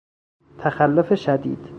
تخلف 0.59 1.13
شدید 1.15 1.69